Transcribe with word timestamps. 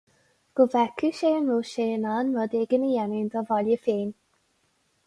Go 0.59 0.65
bhfeicfeadh 0.75 1.17
sé 1.19 1.31
an 1.39 1.45
raibh 1.51 1.69
sé 1.73 1.85
in 1.99 2.09
ann 2.15 2.33
rud 2.39 2.57
éigin 2.63 2.87
a 2.89 2.91
dhéanamh 2.95 3.31
dá 3.37 3.47
bhaile 3.53 3.79
féin. 3.87 4.15